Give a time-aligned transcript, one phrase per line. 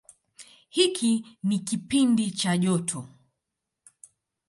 [0.69, 3.05] Hiki ni kipindi cha joto.